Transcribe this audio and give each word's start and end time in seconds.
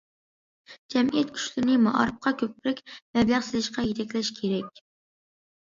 جەمئىيەت 0.93 1.33
كۈچلىرىنى 1.35 1.75
مائارىپقا 1.83 2.33
كۆپرەك 2.39 2.81
مەبلەغ 2.97 3.47
سېلىشقا 3.51 3.87
يېتەكلەش 3.91 4.33
كېرەك. 4.41 4.83